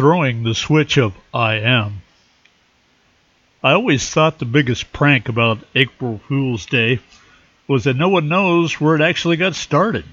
[0.00, 2.00] throwing the switch of I am.
[3.62, 7.00] I always thought the biggest prank about April Fool's Day
[7.68, 10.06] was that no one knows where it actually got started.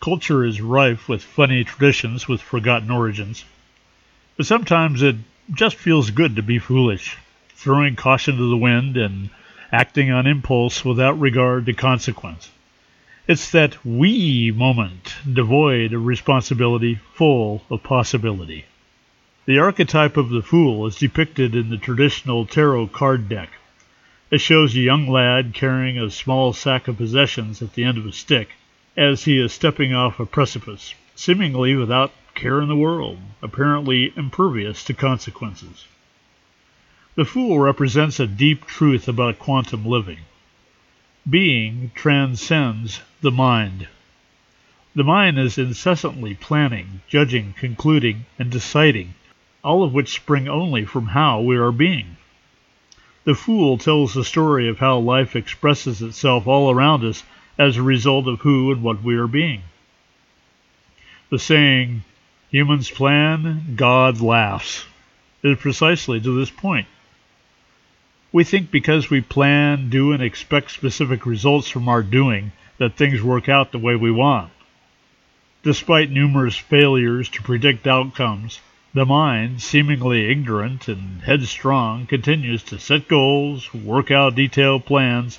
[0.00, 3.44] Culture is rife with funny traditions with forgotten origins,
[4.36, 5.14] but sometimes it
[5.52, 7.16] just feels good to be foolish,
[7.50, 9.30] throwing caution to the wind and
[9.70, 12.50] acting on impulse without regard to consequence.
[13.26, 18.66] It's that wee moment, devoid of responsibility, full of possibility.
[19.46, 23.48] The archetype of the fool is depicted in the traditional tarot card deck.
[24.30, 28.04] It shows a young lad carrying a small sack of possessions at the end of
[28.04, 28.50] a stick
[28.94, 34.84] as he is stepping off a precipice, seemingly without care in the world, apparently impervious
[34.84, 35.86] to consequences.
[37.14, 40.18] The fool represents a deep truth about quantum living.
[41.28, 43.88] Being transcends the mind.
[44.94, 49.14] The mind is incessantly planning, judging, concluding, and deciding,
[49.62, 52.18] all of which spring only from how we are being.
[53.24, 57.22] The fool tells the story of how life expresses itself all around us
[57.58, 59.62] as a result of who and what we are being.
[61.30, 62.04] The saying,
[62.50, 64.84] humans plan, God laughs,
[65.42, 66.86] is precisely to this point.
[68.34, 73.22] We think because we plan, do, and expect specific results from our doing that things
[73.22, 74.50] work out the way we want.
[75.62, 78.60] Despite numerous failures to predict outcomes,
[78.92, 85.38] the mind, seemingly ignorant and headstrong, continues to set goals, work out detailed plans,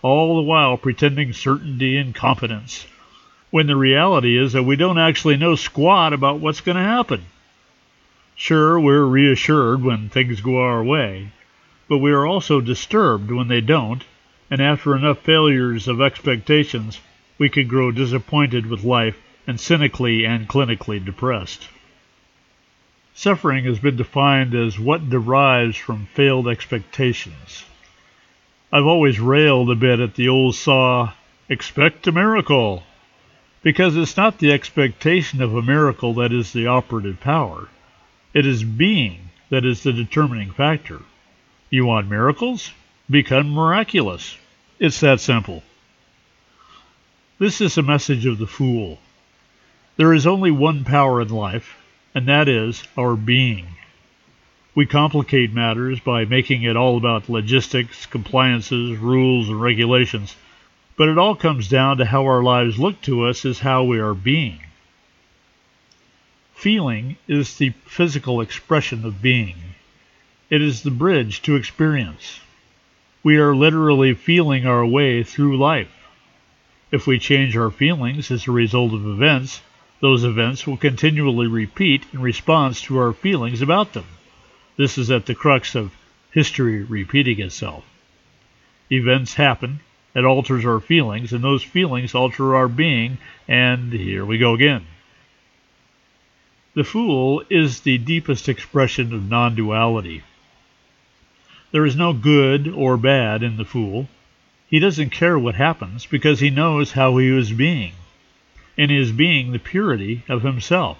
[0.00, 2.86] all the while pretending certainty and confidence,
[3.50, 7.24] when the reality is that we don't actually know squat about what's going to happen.
[8.36, 11.32] Sure, we're reassured when things go our way,
[11.88, 14.04] but we are also disturbed when they don't,
[14.50, 17.00] and after enough failures of expectations,
[17.38, 21.68] we can grow disappointed with life and cynically and clinically depressed.
[23.14, 27.64] Suffering has been defined as what derives from failed expectations.
[28.72, 31.12] I've always railed a bit at the old saw,
[31.48, 32.82] expect a miracle,
[33.62, 37.68] because it's not the expectation of a miracle that is the operative power.
[38.34, 41.00] It is being that is the determining factor.
[41.68, 42.70] You want miracles?
[43.10, 44.38] Become miraculous.
[44.78, 45.64] It's that simple.
[47.40, 49.00] This is a message of the fool.
[49.96, 51.76] There is only one power in life,
[52.14, 53.66] and that is our being.
[54.76, 60.36] We complicate matters by making it all about logistics, compliances, rules, and regulations,
[60.96, 63.98] but it all comes down to how our lives look to us as how we
[63.98, 64.60] are being.
[66.54, 69.56] Feeling is the physical expression of being.
[70.48, 72.38] It is the bridge to experience.
[73.24, 75.90] We are literally feeling our way through life.
[76.92, 79.60] If we change our feelings as a result of events,
[80.00, 84.04] those events will continually repeat in response to our feelings about them.
[84.76, 85.90] This is at the crux of
[86.30, 87.84] history repeating itself.
[88.88, 89.80] Events happen,
[90.14, 93.18] it alters our feelings, and those feelings alter our being,
[93.48, 94.86] and here we go again.
[96.74, 100.22] The fool is the deepest expression of non duality.
[101.72, 104.08] There is no good or bad in the fool.
[104.68, 107.92] He doesn't care what happens because he knows how he is being.
[108.78, 110.96] And he is being the purity of himself,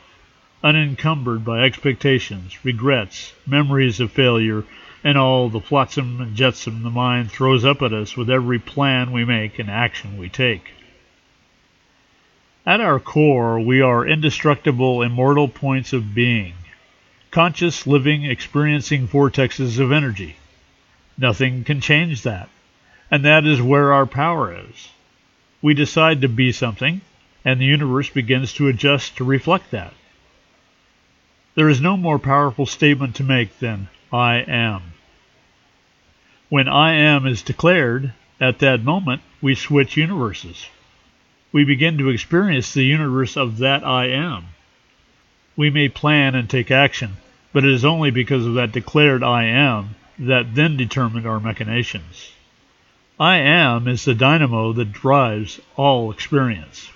[0.65, 4.65] unencumbered by expectations, regrets, memories of failure,
[5.05, 9.13] and all the flotsam and jetsam the mind throws up at us with every plan
[9.13, 10.73] we make and action we take.
[12.67, 16.55] At our core, we are indestructible, immortal points of being,
[17.31, 20.35] conscious, living, experiencing vortexes of energy.
[21.19, 22.49] Nothing can change that.
[23.11, 24.91] And that is where our power is.
[25.63, 27.01] We decide to be something,
[27.45, 29.95] and the universe begins to adjust to reflect that.
[31.55, 34.93] There is no more powerful statement to make than I am.
[36.51, 40.67] When I am is declared, at that moment we switch universes.
[41.51, 44.49] We begin to experience the universe of that I am.
[45.57, 47.17] We may plan and take action,
[47.55, 52.33] but it is only because of that declared I am that then determined our machinations.
[53.19, 56.91] I am is the dynamo that drives all experience.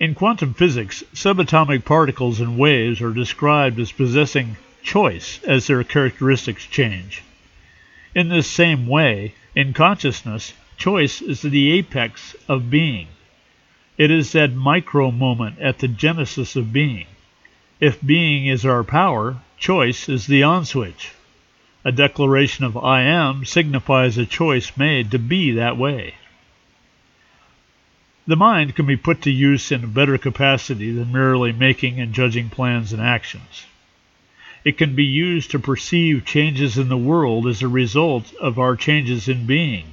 [0.00, 6.66] In quantum physics, subatomic particles and waves are described as possessing choice as their characteristics
[6.66, 7.22] change.
[8.14, 13.08] In this same way, in consciousness, choice is the apex of being.
[13.96, 17.06] It is that micro moment at the genesis of being.
[17.80, 21.12] If being is our power, choice is the on switch.
[21.86, 26.14] A declaration of I am signifies a choice made to be that way.
[28.26, 32.14] The mind can be put to use in a better capacity than merely making and
[32.14, 33.66] judging plans and actions.
[34.64, 38.76] It can be used to perceive changes in the world as a result of our
[38.76, 39.84] changes in being.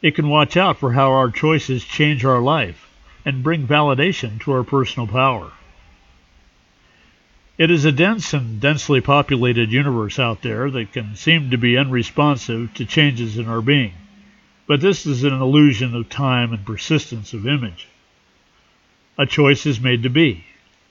[0.00, 2.88] It can watch out for how our choices change our life
[3.22, 5.52] and bring validation to our personal power.
[7.58, 11.78] It is a dense and densely populated universe out there that can seem to be
[11.78, 13.94] unresponsive to changes in our being.
[14.66, 17.88] But this is an illusion of time and persistence of image.
[19.16, 20.44] A choice is made to be.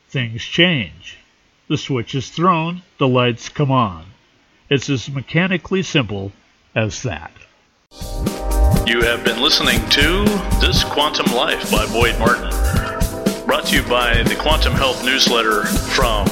[0.09, 1.19] Things change.
[1.67, 4.05] The switch is thrown, the lights come on.
[4.67, 6.31] It's as mechanically simple
[6.73, 7.31] as that.
[8.87, 10.25] You have been listening to
[10.59, 12.49] This Quantum Life by Boyd Martin.
[13.45, 16.25] Brought to you by the Quantum Health newsletter from